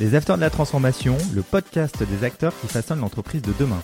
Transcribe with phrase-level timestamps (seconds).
[0.00, 3.80] Les Acteurs de la Transformation, le podcast des acteurs qui façonnent l'entreprise de demain.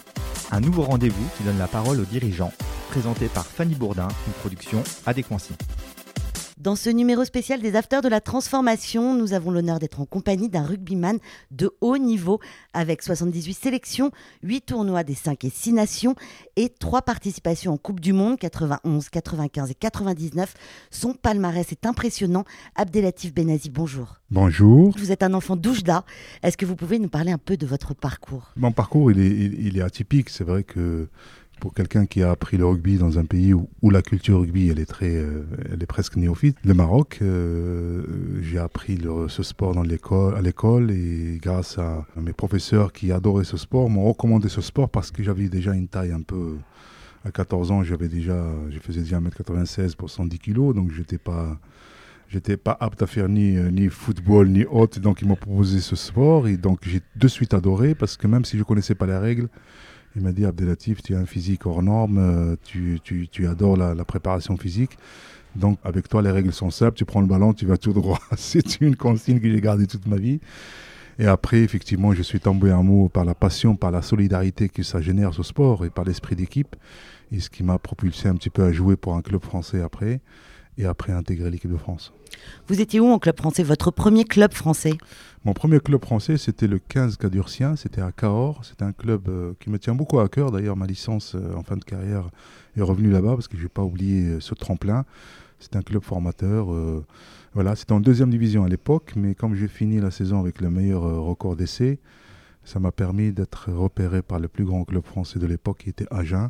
[0.51, 2.53] Un nouveau rendez-vous qui donne la parole aux dirigeants,
[2.91, 5.53] présenté par Fanny Bourdin, une production Adéquancy.
[6.61, 10.51] Dans ce numéro spécial des Afters de la Transformation, nous avons l'honneur d'être en compagnie
[10.51, 11.19] d'un rugbyman
[11.51, 12.39] de haut niveau
[12.75, 14.11] avec 78 sélections,
[14.43, 16.17] 8 tournois des 5 et 6 nations
[16.57, 20.53] et 3 participations en Coupe du Monde 91, 95 et 99.
[20.91, 22.45] Son palmarès est impressionnant.
[22.77, 24.17] Abdelatif Benazi, bonjour.
[24.31, 24.95] Bonjour.
[24.99, 26.05] Vous êtes un enfant d'Oujda.
[26.43, 28.53] Est-ce que vous pouvez nous parler un peu de votre parcours?
[28.57, 30.29] Mon parcours, il est, il est atypique.
[30.29, 31.09] C'est vrai que
[31.61, 34.81] pour quelqu'un qui a appris le rugby dans un pays où, la culture rugby elle
[34.81, 36.57] est très, euh, elle est presque néophyte.
[36.65, 38.03] Le Maroc, euh,
[38.43, 43.45] j'ai appris ce sport dans l'école, à l'école et grâce à, mes professeurs qui adoraient
[43.45, 46.57] ce sport, m'ont recommandé ce sport parce que j'avais déjà une taille un peu.
[47.23, 51.61] À 14 ans, j'avais déjà, je faisais déjà 1m96 pour 110 kg, donc j'étais pas
[52.31, 55.81] j'étais pas apte à faire ni, euh, ni football ni autre, donc ils m'ont proposé
[55.81, 59.07] ce sport et donc j'ai de suite adoré parce que même si je connaissais pas
[59.07, 59.49] les règles,
[60.17, 63.77] il m'a dit Abdelatif, tu as un physique hors norme, euh, tu, tu, tu adores
[63.77, 64.99] la, préparation physique.
[65.57, 68.19] Donc avec toi, les règles sont simples, tu prends le ballon, tu vas tout droit.
[68.37, 70.41] C'est une consigne que j'ai gardée toute ma vie.
[71.19, 75.03] Et après, effectivement, je suis tombé amoureux par la passion, par la solidarité que ça
[75.03, 76.77] génère ce sport et par l'esprit d'équipe.
[77.31, 80.21] Et ce qui m'a propulsé un petit peu à jouer pour un club français après
[80.81, 82.13] et après intégrer l'équipe de France.
[82.69, 84.95] Vous étiez où en club français Votre premier club français?
[85.45, 88.65] Mon premier club français, c'était le 15 Cadurcien, c'était à Cahors.
[88.65, 90.51] C'est un club euh, qui me tient beaucoup à cœur.
[90.51, 92.29] D'ailleurs, ma licence euh, en fin de carrière
[92.77, 95.05] est revenue là-bas parce que je n'ai pas oublié euh, ce tremplin.
[95.59, 96.69] C'est un club formateur.
[97.53, 100.71] voilà, c'était en deuxième division à l'époque, mais comme j'ai fini la saison avec le
[100.71, 101.99] meilleur record d'essai,
[102.65, 106.07] ça m'a permis d'être repéré par le plus grand club français de l'époque qui était
[106.11, 106.49] Agen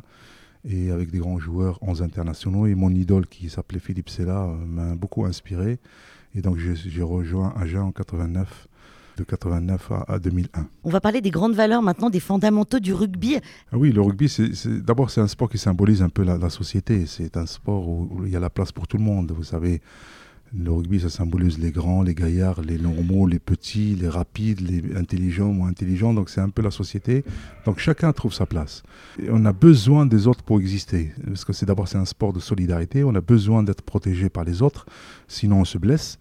[0.67, 2.67] et avec des grands joueurs 11 internationaux.
[2.67, 5.79] Et mon idole qui s'appelait Philippe Sella euh, m'a beaucoup inspiré.
[6.35, 8.67] Et donc j'ai rejoint Agen en 89
[9.17, 10.67] de 89 à, 2001.
[10.85, 13.37] On va parler des grandes valeurs maintenant, des fondamentaux du rugby.
[13.71, 14.33] Ah oui, le rugby,
[14.83, 17.05] d'abord c'est un sport qui symbolise un peu la, la société.
[17.05, 19.33] C'est un sport où, où, il y a la place pour tout le monde.
[19.35, 19.81] Vous savez,
[20.57, 24.95] le rugby, ça symbolise les grands, les gaillards, les normaux, les petits, les rapides, les
[24.97, 26.13] intelligents, moins intelligents.
[26.13, 27.23] Donc c'est un peu la société.
[27.65, 28.83] Donc chacun trouve sa place.
[29.29, 31.13] On a besoin des autres pour exister.
[31.25, 33.03] Parce que c'est d'abord c'est un sport de solidarité.
[33.03, 34.85] On a besoin d'être protégé par les autres,
[35.27, 36.19] sinon on se blesse.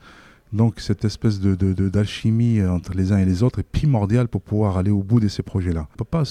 [0.52, 1.54] Donc cette espèce de,
[1.88, 5.28] d'alchimie entre les uns et les autres est primordiale pour pouvoir aller au bout de
[5.28, 5.86] ces projets-là.
[5.90, 6.24] On ne peut pas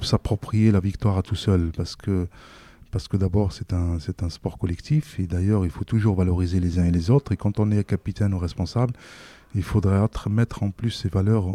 [0.00, 2.26] s'approprier la victoire à tout seul parce que
[2.90, 6.78] parce que d'abord c'est un, un sport collectif et d'ailleurs il faut toujours valoriser les
[6.78, 8.94] uns et les autres et quand on est capitaine ou responsable,
[9.54, 11.46] il faudrait mettre en plus ces valeurs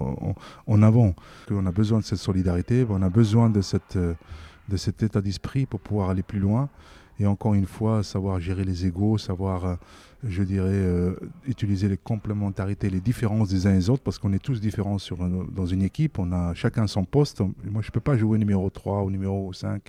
[0.67, 1.15] en, avant.
[1.49, 5.65] On a besoin de cette solidarité, on a besoin de, cette, de cet état d'esprit
[5.65, 6.69] pour pouvoir aller plus loin
[7.19, 9.77] et encore une fois savoir gérer les égaux, savoir
[10.27, 11.15] je dirais, euh,
[11.45, 14.97] utiliser les complémentarités, les différences des uns et des autres, parce qu'on est tous différents
[14.97, 17.41] sur, dans une équipe, on a chacun son poste.
[17.41, 19.81] Moi, je ne peux pas jouer numéro 3 ou numéro 5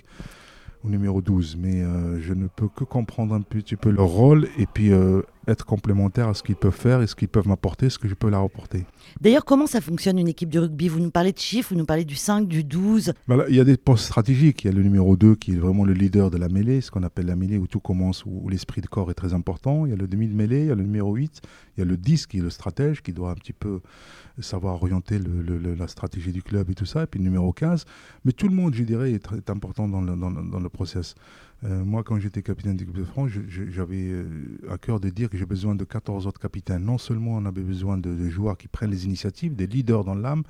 [0.89, 1.57] numéro 12.
[1.59, 5.21] Mais euh, je ne peux que comprendre un petit peu leur rôle et puis euh,
[5.47, 8.13] être complémentaire à ce qu'ils peuvent faire et ce qu'ils peuvent m'apporter, ce que je
[8.13, 8.85] peux leur apporter.
[9.21, 10.87] D'ailleurs, comment ça fonctionne une équipe de rugby?
[10.89, 13.59] Vous nous parlez de chiffres, vous nous parlez du 5, du 12 bah Il y
[13.59, 14.63] a des postes stratégiques.
[14.63, 16.91] Il y a le numéro 2 qui est vraiment le leader de la mêlée, ce
[16.91, 19.85] qu'on appelle la mêlée où tout commence, où l'esprit de corps est très important.
[19.85, 21.41] Il y a le demi de mêlée, il y a le numéro 8,
[21.77, 23.79] il y a le 10 qui est le stratège, qui doit un petit peu
[24.39, 27.03] savoir orienter le, la stratégie du club et tout ça.
[27.03, 27.85] Et puis le numéro 15.
[28.25, 31.15] Mais tout le monde, je dirais, est, très, important dans le, dans, dans le process.
[31.63, 34.25] Euh, moi, quand j'étais capitaine d'équipe de France, j'avais euh,
[34.69, 36.83] à cœur de dire que j'ai besoin de 14 autres capitaines.
[36.83, 40.43] Non seulement on avait besoin de, joueurs qui prennent les initiatives, des leaders dans l'âme,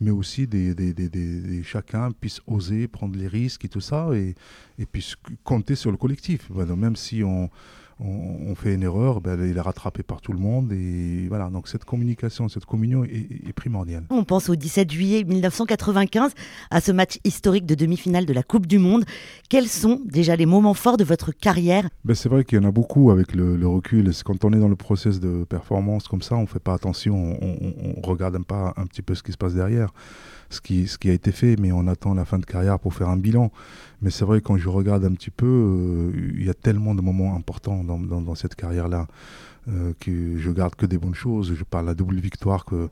[0.00, 4.34] mais aussi des, des, chacun puisse oser prendre les risques et tout ça, et,
[4.78, 6.50] et puisse compter sur le collectif.
[6.50, 7.48] même si on
[8.00, 10.72] on, fait une erreur, ben, il est rattrapé par tout le monde.
[10.72, 14.04] Et voilà, donc cette communication, cette communion est, primordiale.
[14.10, 16.32] On pense au 17 juillet 1995,
[16.70, 19.04] à ce match historique de demi-finale de la Coupe du Monde.
[19.48, 21.88] Quels sont déjà les moments forts de votre carrière?
[22.04, 24.10] Ben, C'est vrai qu'il y en a beaucoup avec le, recul.
[24.24, 27.38] Quand on est dans le process de performance comme ça, on ne fait pas attention,
[27.40, 29.92] on ne regarde pas un petit peu ce qui se passe derrière
[30.50, 33.16] ce qui, a été fait, mais on attend la fin de carrière pour faire un
[33.16, 33.50] bilan.
[34.02, 37.00] Mais c'est vrai, quand je regarde un petit peu, euh, il y a tellement de
[37.00, 39.06] moments importants dans, cette carrière-là.
[39.66, 41.54] Euh, que je garde que des bonnes choses.
[41.54, 42.90] Je parle de la double victoire que,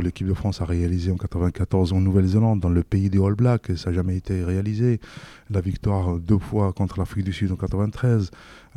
[0.00, 3.76] l'équipe de France a réalisée en 94 en Nouvelle-Zélande, dans le pays des All Blacks,
[3.76, 4.98] ça n'a jamais été réalisé.
[5.50, 8.30] La victoire deux fois contre l'Afrique du Sud en 93,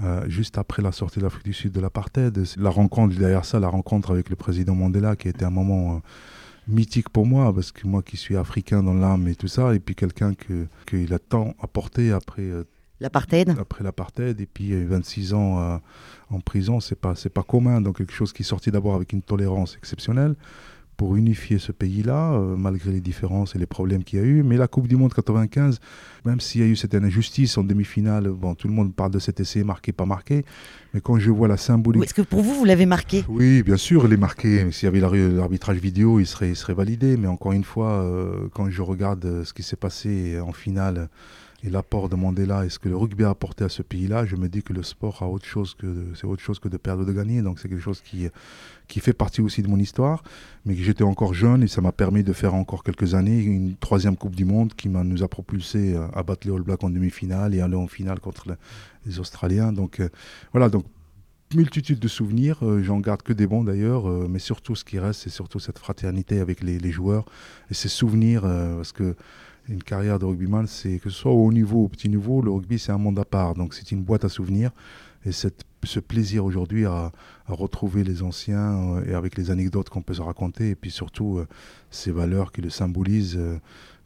[0.04, 2.38] euh, juste après la sortie de l'Afrique du Sud de l'apartheid.
[2.58, 6.02] La rencontre, derrière ça, la rencontre avec le président Mandela, qui était un moment
[6.70, 9.80] mythique pour moi, parce que moi qui suis africain dans l'âme et tout ça, et
[9.80, 12.64] puis quelqu'un que qu'il a tant apporté après euh,
[13.00, 13.56] l'apartheid.
[13.60, 15.78] Après l'apartheid, et puis 26 ans euh,
[16.30, 17.82] en prison, c'est pas c'est pas commun.
[17.82, 20.36] Donc quelque chose qui est sorti d'abord avec une tolérance exceptionnelle,
[21.00, 24.44] pour unifier ce pays-là, euh, malgré les différences et les problèmes qu'il y a eu.
[24.44, 25.80] Mais la Coupe du Monde 95,
[26.26, 29.20] même s'il y a eu cette injustice en demi-finale, bon, tout le monde parle de
[29.20, 30.44] cet essai marqué, pas marqué.
[30.94, 32.04] Mais quand je vois la symbolique.
[32.04, 33.24] Est-ce que pour vous, vous l'avez marqué?
[33.30, 34.70] Oui, bien sûr, il est marqué.
[34.74, 37.16] S'il y avait l'arbitrage vidéo, il serait, il serait validé.
[37.16, 41.08] Mais encore une fois, euh, quand je regarde euh, ce qui s'est passé en finale
[41.64, 44.36] et l'apport de Mandela et ce que le rugby a apporté à ce pays-là, je
[44.36, 47.04] me dis que le sport a autre chose que c'est autre chose que de perdre
[47.04, 47.42] ou de gagner.
[47.42, 48.28] Donc c'est quelque chose qui
[48.88, 50.24] qui fait partie aussi de mon histoire,
[50.66, 53.76] mais que j'étais encore jeune et ça m'a permis de faire encore quelques années une
[53.76, 57.54] troisième Coupe du Monde qui nous a propulsé à battre les All Blacks en demi-finale
[57.54, 58.58] et aller en finale contre
[59.06, 59.72] les Australiens.
[59.72, 60.10] Donc euh,
[60.52, 60.86] voilà, donc
[61.54, 65.00] multitude de souvenirs, euh, j'en garde que des bons d'ailleurs, euh, mais surtout ce qui
[65.00, 67.26] reste, c'est surtout cette fraternité avec les, les joueurs
[67.72, 69.16] et ces souvenirs, parce que
[69.70, 72.42] une carrière de rugbyman, c'est que ce soit au haut niveau ou au petit niveau,
[72.42, 74.72] le rugby c'est un monde à part, donc c'est une boîte à souvenirs.
[75.26, 77.12] Et cette, ce plaisir aujourd'hui à,
[77.48, 81.40] retrouver les anciens euh, et avec les anecdotes qu'on peut se raconter, et puis surtout
[81.40, 81.48] euh,
[81.90, 83.58] ces valeurs qui le symbolisent, euh,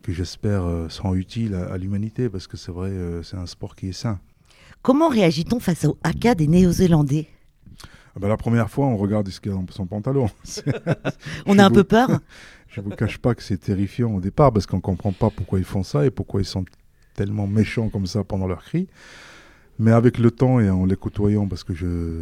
[0.01, 2.91] que j'espère seront utiles à, l'humanité, parce que c'est vrai,
[3.23, 4.19] c'est un sport qui est sain.
[4.81, 7.29] Comment réagit-on face au haka des Néo-Zélandais?
[8.15, 10.29] Ah ben, La première fois, on regarde ce qu'il y a dans son pantalon.
[11.45, 12.09] on a un peu peur
[12.67, 15.29] Je ne vous cache pas que c'est terrifiant au départ, parce qu'on ne comprend pas
[15.29, 16.65] pourquoi ils font ça et pourquoi ils sont
[17.15, 18.87] tellement méchants comme ça pendant leur cri.
[19.79, 21.73] Mais avec le temps et en les côtoyant, parce que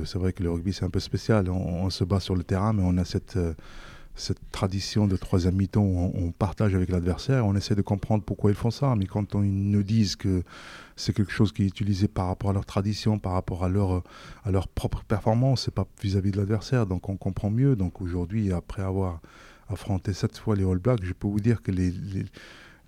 [0.05, 2.71] c'est vrai que le rugby c'est un peu spécial, on, se bat sur le terrain,
[2.73, 3.53] mais on a cette, euh,
[4.15, 8.55] cette tradition de troisième mi-temps on, partage avec l'adversaire, on essaie de comprendre pourquoi ils
[8.55, 8.95] font ça.
[8.95, 10.43] Mais quand ils nous disent que
[10.95, 14.03] c'est quelque chose qui est utilisé par rapport à leur tradition, par rapport à leur,
[14.43, 17.75] à leur propre performance, c'est pas vis-à-vis de l'adversaire, donc on comprend mieux.
[17.75, 19.21] Donc aujourd'hui, après avoir
[19.69, 21.93] affronté sept fois les All Blacks, je peux vous dire que les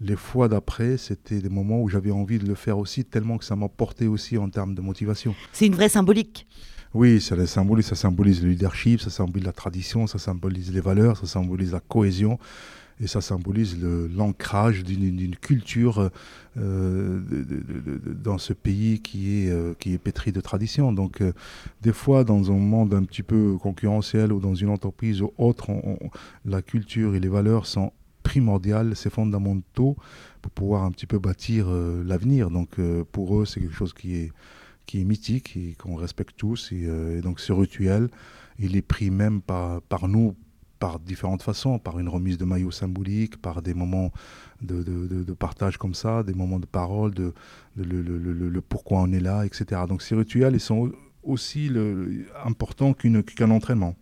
[0.04, 3.46] les fois d'après, c'était des moments où j'avais envie de le faire aussi, tellement que
[3.46, 5.36] ça m'a porté aussi en termes de motivation.
[5.52, 6.46] C'est une vraie symbolique.
[6.94, 11.18] Oui, ça symbolise, ça symbolise le leadership, ça symbolise la tradition, ça symbolise les valeurs,
[11.18, 12.38] ça symbolise la cohésion
[13.00, 13.80] et ça symbolise
[14.16, 16.12] l'ancrage d'une culture
[16.58, 17.20] euh,
[18.06, 20.94] dans ce pays qui est, euh, qui est pétri de tradition.
[20.94, 21.34] Donc, euh,
[21.82, 25.72] des fois, dans un monde un petit peu concurrentiel ou dans une entreprise ou autre,
[26.46, 27.92] la culture et les valeurs sont
[28.22, 31.68] primordial, c'est fondamental pour pouvoir un petit peu bâtir
[32.06, 32.52] l'avenir.
[32.52, 32.78] Donc
[33.12, 34.32] pour eux, c'est quelque chose qui est,
[34.86, 36.70] qui est mythique et qu'on respecte tous.
[36.74, 38.10] Euh, et, donc ce rituel,
[38.60, 40.36] il est pris même par, par nous
[40.80, 44.12] par différentes façons, par une remise de maillot symbolique, par des moments
[44.62, 47.34] de, de, de, partage comme ça, des moments de parole, de,
[47.78, 49.84] le, le, le, pourquoi on est là, etc.
[49.88, 50.92] Donc ces rituels, ils sont
[51.24, 51.72] aussi
[52.44, 53.96] importants qu'un entraînement.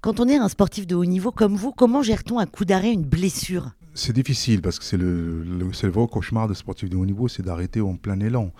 [0.00, 2.92] Quand on est un sportif de haut niveau comme vous, comment gère-t-on un coup d'arrêt,
[2.92, 3.70] une blessure?
[3.94, 7.28] C'est difficile parce que c'est le, le, le, vrai cauchemar de sportif de haut niveau,
[7.28, 8.50] c'est d'arrêter en plein élan.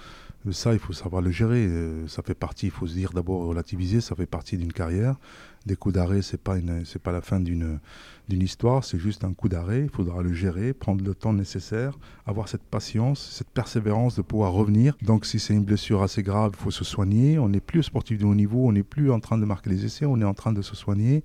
[0.52, 1.66] Ça, il faut savoir le gérer.
[1.66, 5.16] Euh, ça fait partie, il faut se dire d'abord relativiser, ça fait partie d'une carrière.
[5.64, 7.80] Des coups d'arrêt, c'est pas c'est pas la fin d'une
[8.28, 9.84] histoire, c'est juste un coup d'arrêt.
[9.84, 14.52] Il faudra le gérer, prendre le temps nécessaire, avoir cette patience, cette persévérance de pouvoir
[14.52, 14.94] revenir.
[15.00, 17.38] Donc, si c'est une blessure assez grave, il faut se soigner.
[17.38, 19.86] On n'est plus sportif de haut niveau, on n'est plus en train de marquer les
[19.86, 21.24] essais, on est en train de se soigner.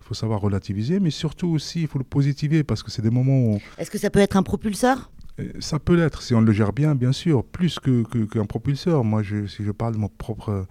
[0.00, 3.10] Il faut savoir relativiser, mais surtout aussi, il faut le positiver parce que c'est des
[3.10, 3.60] moments où.
[3.78, 5.10] Est-ce que ça peut être un propulseur?
[5.58, 9.04] Ça peut l'être si on le gère bien, bien sûr, plus qu'un propulseur.
[9.04, 10.66] Moi, je, si je parle de mon propre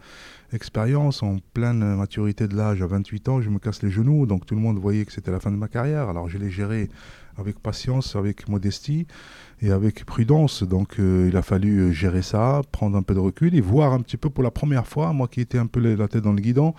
[0.54, 4.26] expérience, en pleine maturité de l'âge, à 28 ans, je me casse les genoux.
[4.26, 6.10] Donc tout le monde voyait que c'était la fin de ma carrière.
[6.10, 6.90] Alors je l'ai géré
[7.38, 9.08] avec patience, avec modestie
[9.62, 10.64] et avec prudence.
[10.64, 13.94] Donc euh, il a fallu euh, gérer ça, prendre un peu de recul et voir
[13.94, 16.34] un petit peu pour la première fois, moi qui étais un peu la tête dans
[16.34, 16.74] le guidon,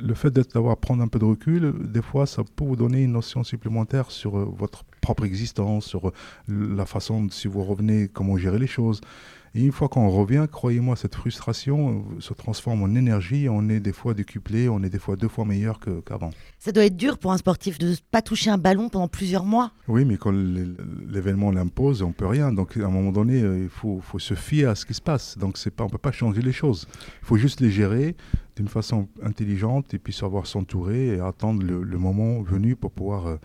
[0.00, 3.12] le fait d'avoir prendre un peu de recul, des fois, ça peut vous donner une
[3.12, 6.12] notion supplémentaire sur euh, votre propre existence, sur
[6.48, 9.00] la façon, si vous revenez, comment gérer les choses.
[9.54, 13.48] Et une fois qu'on revient, croyez-moi, cette frustration euh, se transforme en énergie.
[13.48, 16.30] On est des fois décuplé, on est des fois deux fois meilleur qu'avant.
[16.58, 19.44] Ça doit être dur pour un sportif de ne pas toucher un ballon pendant plusieurs
[19.44, 19.72] mois.
[19.86, 22.52] Oui, mais quand l'événement l'impose, on peut rien.
[22.52, 25.02] Donc à un moment donné, euh, il faut, faut, se fier à ce qui se
[25.02, 25.38] passe.
[25.38, 26.86] Donc pas, on ne peut pas changer les choses.
[27.22, 28.16] Il faut juste les gérer
[28.56, 33.36] d'une façon intelligente et puis savoir s'entourer et attendre le, moment venu pour pouvoir euh,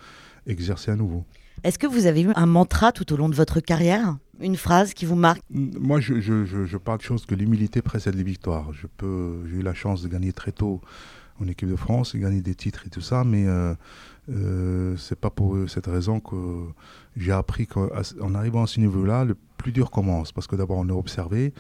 [0.48, 1.24] exercer à nouveau.
[1.64, 4.18] Est-ce que vous avez eu un mantra tout au long de votre carrière?
[4.42, 5.42] Une phrase qui vous marque?
[5.50, 8.72] Moi, je, parle de choses que l'humilité précède les victoires.
[8.74, 10.82] J'ai eu la chance de gagner très tôt
[11.40, 13.74] en équipe de France et gagner des titres et tout ça, mais euh,
[14.30, 16.36] euh, c'est pas pour cette raison que
[17.16, 20.34] j'ai appris qu'en arrivant à ce niveau-là, le plus dur commence.
[20.34, 21.54] Parce que d'abord, on est observé,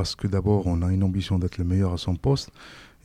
[0.00, 2.48] parce que d'abord, on a une ambition d'être le meilleur à son poste,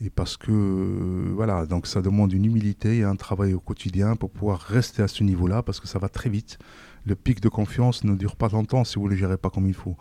[0.02, 4.16] et parce que euh, voilà, donc ça demande une humilité et un travail au quotidien
[4.16, 6.58] pour pouvoir rester à ce niveau-là, parce que ça va très vite.
[7.04, 9.66] Le pic de confiance ne dure pas longtemps si vous ne le gérez pas comme
[9.66, 9.98] il faut.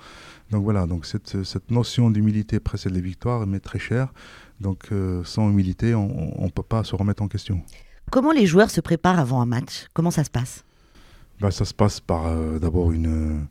[0.51, 4.13] Donc voilà, donc cette, cette notion d'humilité précède les victoires, mais très chère.
[4.61, 7.61] Donc euh, sans humilité, on ne peut pas se remettre en question.
[8.09, 9.87] Comment les joueurs se préparent avant un match?
[9.93, 10.63] Comment ça se passe?
[11.41, 13.47] Bah, Ça se passe par euh, d'abord une,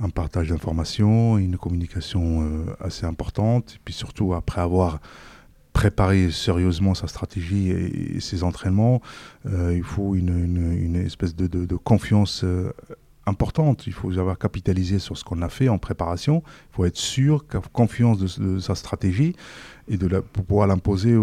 [0.00, 5.00] un partage d'informations, une communication euh, assez importante, et puis surtout après avoir
[5.72, 9.02] préparé sérieusement sa stratégie et, ses entraînements,
[9.46, 12.44] euh, il faut une, espèce de, confiance
[13.26, 13.86] importante.
[13.86, 16.42] Il faut avoir capitalisé sur ce qu'on a fait en préparation.
[16.46, 19.34] Il faut être sûr, confiance de, sa stratégie
[19.88, 21.16] et de la, pour pouvoir l'imposer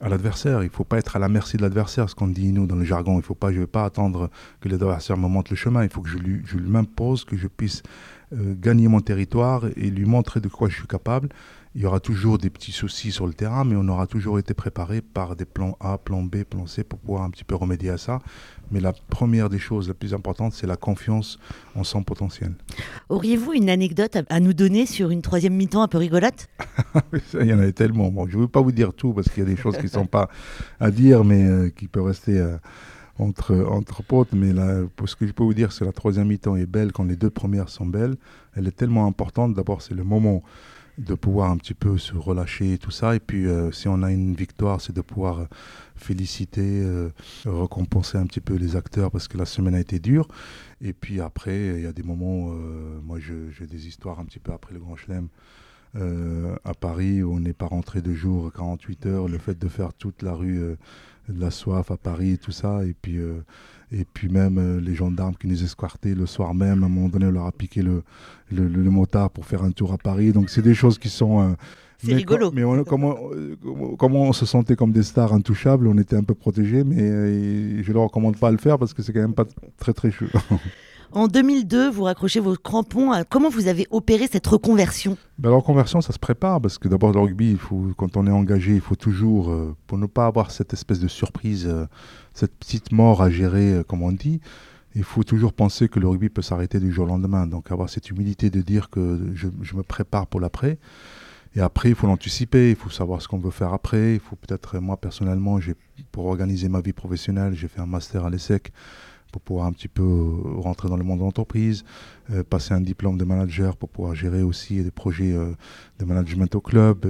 [0.00, 0.62] à l'adversaire.
[0.62, 2.76] Il ne faut pas être à la merci de l'adversaire, ce qu'on dit nous dans
[2.76, 3.18] le jargon.
[3.18, 5.82] Il faut pas, je ne vais pas attendre que l'adversaire me montre le chemin.
[5.82, 7.82] Il faut que je lui, je lui m'impose, que je puisse
[8.32, 11.28] euh, gagner mon territoire et lui montrer de quoi je suis capable.
[11.76, 14.54] Il y aura toujours des petits soucis sur le terrain, mais on aura toujours été
[14.54, 17.90] préparé par des plans A, plan B, plan C pour pouvoir un petit peu remédier
[17.90, 18.20] à ça.
[18.70, 21.40] Mais la première des choses, la plus importante, c'est la confiance
[21.74, 22.54] en son potentiel.
[23.08, 26.48] Auriez-vous une anecdote à nous donner sur une troisième mi-temps un peu rigolote?
[27.40, 28.08] Il y en avait tellement.
[28.08, 29.84] Bon, je ne veux pas vous dire tout parce qu'il y a des choses qui
[29.84, 30.28] ne sont pas
[30.78, 32.38] à dire, mais euh, qui peuvent rester.
[32.38, 32.56] Euh,
[33.16, 36.26] entre, entre potes, mais là, pour ce que je peux vous dire, c'est la troisième
[36.26, 38.16] mi-temps est belle quand les deux premières sont belles.
[38.56, 39.54] Elle est tellement importante.
[39.54, 40.42] D'abord, c'est le moment
[40.98, 43.16] de pouvoir un petit peu se relâcher et tout ça.
[43.16, 45.44] Et puis, euh, si on a une victoire, c'est de pouvoir euh,
[45.96, 47.10] féliciter, euh,
[47.44, 50.28] récompenser un petit peu les acteurs parce que la semaine a été dure.
[50.80, 52.52] Et puis après, il y a des moments,
[53.02, 55.28] moi j'ai des histoires un petit peu après le Grand Chelem.
[55.94, 59.94] À Paris, où on n'est pas rentré deux jours, 48 heures, le fait de faire
[59.94, 60.58] toute la rue
[61.28, 63.18] de la soif à Paris et tout ça, et puis
[63.92, 67.08] et puis même euh, les gendarmes qui nous escortaient le soir même, à un moment
[67.08, 68.02] donné, on leur a piqué le,
[68.50, 70.32] le, motard pour faire un tour à Paris.
[70.32, 71.40] Donc c'est des choses qui sont...
[71.40, 71.52] Euh,
[71.98, 72.50] c'est rigolo.
[72.50, 73.16] mais on, comment,
[73.98, 77.82] comment on se sentait comme des stars intouchables, on était un peu protégés, mais euh,
[77.82, 79.46] je ne leur recommande pas de le faire parce que c'est quand même pas
[79.78, 80.26] très très chaud.
[81.14, 83.12] En 2002, vous raccrochez vos crampons.
[83.30, 87.12] Comment vous avez opéré cette reconversion ben, La reconversion, ça se prépare parce que d'abord,
[87.12, 87.56] le rugby,
[87.96, 91.06] quand on est engagé, il faut toujours, euh, pour ne pas avoir cette espèce de
[91.06, 91.86] surprise, euh,
[92.32, 94.40] cette petite mort à gérer, euh, comme on dit,
[94.96, 97.46] il faut toujours penser que le rugby peut s'arrêter du jour au lendemain.
[97.46, 100.78] Donc avoir cette humilité de dire que je, je me prépare pour l'après.
[101.54, 104.14] Et après, il faut l'anticiper, il faut savoir ce qu'on veut faire après.
[104.14, 105.60] Il faut peut-être, moi personnellement,
[106.10, 108.72] pour organiser ma vie professionnelle, j'ai fait un master à l'ESSEC
[109.34, 111.84] pour pouvoir un petit peu euh, rentrer dans le monde de l'entreprise,
[112.30, 115.54] euh, passer un diplôme de manager pour pouvoir gérer aussi des projets euh,
[115.98, 117.04] de management au club,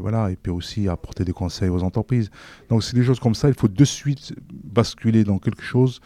[0.00, 2.30] voilà, et puis aussi apporter des conseils aux entreprises.
[2.68, 6.00] Donc c'est des choses comme ça, il faut de suite basculer dans quelque chose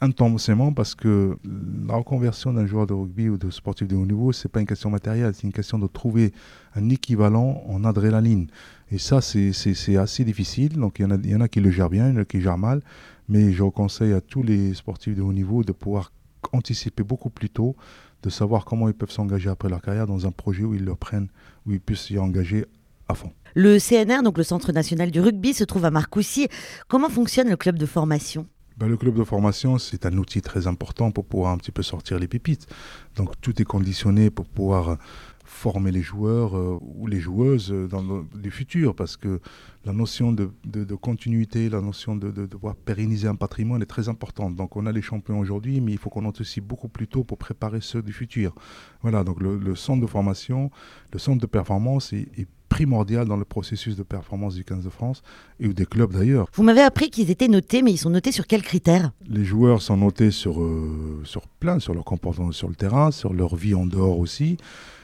[0.00, 1.36] intensément parce que
[1.88, 4.66] la reconversion d'un joueur de rugby ou de sportif de haut niveau, c'est pas une
[4.66, 6.32] question matérielle, c'est une question de trouver
[6.76, 8.46] un équivalent en adrénaline.
[8.92, 10.72] Et ça, c'est assez difficile.
[10.74, 12.24] Donc, il y, il y en a qui le gèrent bien, il y en a
[12.24, 12.80] qui le gèrent mal.
[13.30, 16.12] Mais je conseille à tous les sportifs de haut niveau de pouvoir
[16.52, 17.76] anticiper beaucoup plus tôt,
[18.24, 20.96] de savoir comment ils peuvent s'engager après leur carrière dans un projet où ils le
[20.96, 21.28] prennent,
[21.64, 22.66] où ils puissent s'y engager
[23.06, 23.30] à fond.
[23.54, 26.48] Le CNR, donc le Centre national du rugby, se trouve à Marcoussis.
[26.88, 28.48] Comment fonctionne le club de formation?
[28.76, 31.82] Ben, le club de formation, c'est un outil très important pour pouvoir un petit peu
[31.82, 32.66] sortir les pépites.
[33.14, 34.98] Donc tout est conditionné pour pouvoir
[35.50, 39.40] former les joueurs euh, ou les joueuses euh, dans le, futur, parce que
[39.84, 40.50] la notion de,
[40.94, 44.54] continuité, la notion de, devoir pérenniser un patrimoine est très importante.
[44.54, 47.36] Donc on a les champions aujourd'hui, mais il faut qu'on anticipe beaucoup plus tôt pour
[47.36, 48.54] préparer ceux du futur.
[49.02, 50.70] Voilà, donc le, centre de formation,
[51.12, 55.22] le centre de performance est, primordial dans le processus de performance du 15 de France
[55.58, 56.46] et des clubs d'ailleurs.
[56.54, 59.10] Vous m'avez appris qu'ils étaient notés, mais ils sont notés sur quels critères?
[59.28, 63.32] Les joueurs sont notés sur, euh, sur plein, sur leur comportement sur le terrain, sur
[63.32, 64.56] leur vie en dehors aussi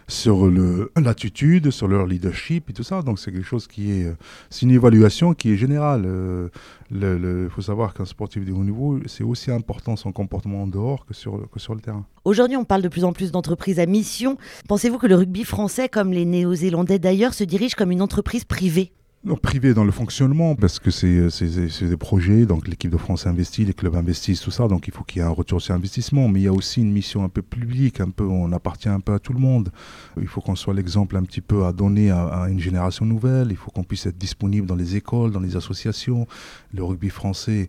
[0.08, 0.50] sur
[0.96, 3.02] l'attitude, sur leur leadership et tout ça.
[3.02, 4.14] Donc c'est quelque chose qui est, euh,
[4.50, 6.04] c'est une évaluation qui est générale.
[6.06, 6.48] Euh,
[6.90, 11.04] il faut savoir qu'un sportif de haut niveau, c'est aussi important son comportement en dehors
[11.06, 12.06] que sur, que sur le terrain.
[12.24, 14.38] Aujourd'hui, on parle de plus en plus d'entreprises à mission.
[14.68, 18.92] Pensez-vous que le rugby français, comme les Néo-Zélandais d'ailleurs, se dirige comme une entreprise privée?
[19.26, 23.64] Non, privé dans le fonctionnement, parce que c'est des projets, donc l'équipe de France investit,
[23.64, 26.28] les clubs investissent, tout ça, donc il faut qu'il y ait un retour sur investissement,
[26.28, 29.00] mais il y a aussi une mission un peu publique, un peu, on appartient un
[29.00, 29.70] peu à tout le monde.
[30.16, 33.56] Il faut qu'on soit l'exemple un petit peu à donner à, une génération nouvelle, il
[33.56, 36.28] faut qu'on puisse être disponible dans les écoles, dans les associations.
[36.72, 37.68] Le rugby français,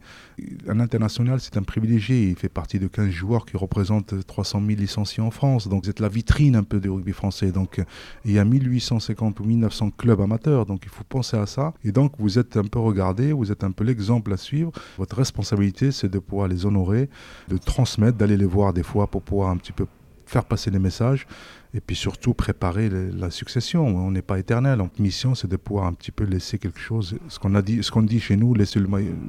[0.67, 4.79] un international, c'est un privilégié, il fait partie de 15 joueurs qui représentent 300 000
[4.79, 7.51] licenciés en France, donc c'est la vitrine un peu du rugby français.
[7.51, 7.81] Donc
[8.25, 11.46] il y a 1850 ou 1900 clubs amateurs, donc il faut penser à
[11.83, 14.71] Et donc, vous êtes un peu regardé, vous êtes un peu l'exemple à suivre.
[14.97, 17.09] Votre responsabilité, c'est de pouvoir les honorer,
[17.47, 19.85] de transmettre, d'aller les voir des fois pour pouvoir un petit peu
[20.25, 21.25] faire passer les messages
[21.73, 23.85] et puis surtout préparer la succession.
[23.85, 24.77] On n'est pas éternel.
[24.77, 27.91] Donc, mission, c'est de pouvoir un petit peu laisser quelque chose, ce qu'on dit, ce
[27.91, 28.79] qu'on dit chez nous, laisser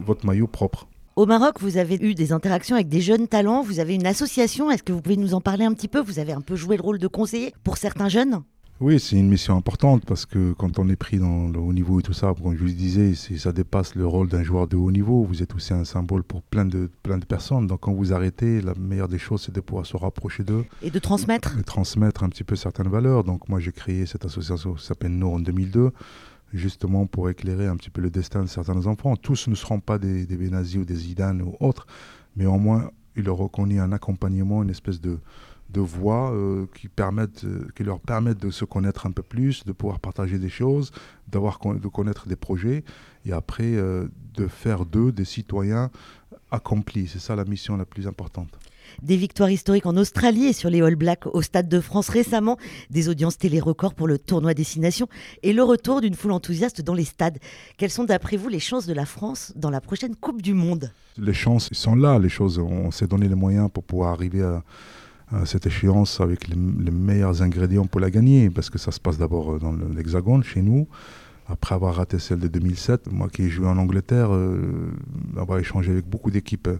[0.05, 0.89] votre maillot propre.
[1.17, 4.71] Au Maroc, vous avez eu des interactions avec des jeunes talents, vous avez une association,
[4.71, 6.01] est-ce que vous pouvez nous en parler un petit peu?
[6.01, 8.43] Vous avez un peu joué le rôle de conseiller pour certains jeunes?
[8.81, 11.99] Oui, c'est une mission importante parce que quand on est pris dans le haut niveau
[11.99, 14.77] et tout ça, comme je vous le disais, ça dépasse le rôle d'un joueur de
[14.77, 15.25] haut niveau.
[15.25, 17.67] Vous êtes aussi un symbole pour plein de, plein de personnes.
[17.67, 20.65] Donc quand vous arrêtez, la meilleure des choses, c'est de pouvoir se rapprocher d'eux.
[20.81, 23.25] Et de transmettre De transmettre un petit peu certaines valeurs.
[23.25, 25.91] Donc moi, j'ai créé cette association qui s'appelle Nour en 2002
[26.55, 29.17] justement pour éclairer un petit peu le destin de certains enfants.
[29.17, 31.87] Tous ne seront pas des, des Benazi ou des Zidane ou autres,
[32.37, 35.19] mais au moins, il leur reconnaît un accompagnement, une espèce de,
[35.71, 39.65] de voix euh, qui, permettent, euh, qui leur permettent de se connaître un peu plus,
[39.65, 40.93] de pouvoir partager des choses,
[41.29, 42.85] d'avoir de connaître des projets,
[43.27, 45.91] et après euh, de faire d'eux des citoyens
[46.51, 47.09] accomplis.
[47.09, 48.59] C'est ça la mission la plus importante.
[49.03, 52.57] Des victoires historiques en Australie et sur les All Blacks au Stade de France récemment,
[52.89, 55.09] des audiences télé-records pour le tournoi Destination
[55.43, 57.39] et le retour d'une foule enthousiaste dans les stades.
[57.77, 60.91] Quelles sont d'après vous les chances de la France dans la prochaine Coupe du Monde?
[61.19, 62.59] Les chances sont là, les choses.
[62.59, 64.63] On s'est donné les moyens pour pouvoir arriver à,
[65.45, 69.59] cette échéance avec les, meilleurs ingrédients pour la gagner, parce que ça se passe d'abord
[69.59, 70.89] dans l'Hexagone, chez nous
[71.49, 74.91] après avoir raté celle de 2007, moi qui ai joué en Angleterre, euh,
[75.39, 76.79] avoir échangé avec beaucoup d'équipes euh,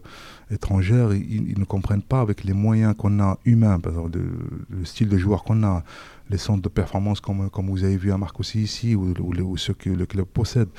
[0.51, 4.19] étrangères, ils, ne comprennent pas avec les moyens qu'on a humains, par exemple,
[4.69, 5.83] le style de joueur qu'on a,
[6.29, 9.73] les centres de performance comme, comme vous avez vu à Marc aussi ici, ou, ceux
[9.73, 10.69] que le club possède,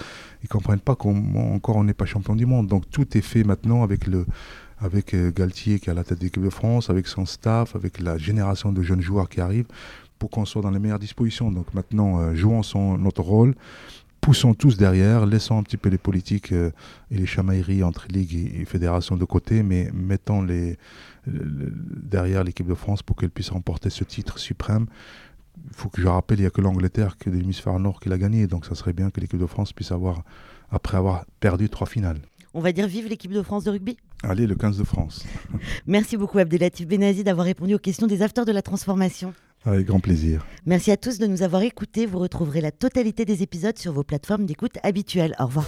[0.43, 2.69] ils ne comprennent pas qu'encore on n'est pas champion du monde.
[2.69, 4.25] Donc tout est fait maintenant avec le
[4.80, 7.76] avec euh, Galtier qui est à la tête de l'équipe de France, avec son staff,
[7.76, 9.68] avec la génération de jeunes joueurs qui arrivent
[10.18, 11.50] pour qu'on soit dans les meilleures dispositions.
[11.50, 13.54] Donc maintenant, euh, jouons son, notre rôle,
[14.20, 16.70] poussons tous derrière, laissons un petit peu les politiques euh,
[17.10, 20.78] et les chamailleries entre ligues et, fédérations de côté, mais mettons les,
[21.26, 24.87] derrière l'équipe de France pour qu'elle puisse remporter ce titre suprême.
[25.68, 28.16] Il faut que je rappelle, il n'y a que l'Angleterre, que l'hémisphère nord qui l'a
[28.16, 30.22] gagné, donc ça serait bien que l'équipe de France puisse avoir,
[30.70, 32.20] après avoir perdu trois finales.
[32.52, 35.25] On va dire vive l'équipe de France de rugby Allez, le 15 de France.
[35.87, 39.33] Merci beaucoup Abdelatif Benazi d'avoir répondu aux questions des acteurs de la transformation.
[39.64, 40.45] Avec grand plaisir.
[40.66, 42.07] Merci à tous de nous avoir écoutés.
[42.07, 45.37] Vous retrouverez la totalité des épisodes sur vos plateformes d'écoute habituelles.
[45.38, 45.66] Au revoir.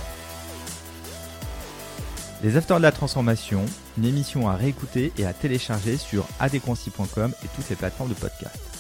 [2.43, 3.65] Les Afters de la Transformation,
[3.99, 8.72] une émission à réécouter et à télécharger sur adéquancy.com et toutes les plateformes de podcast.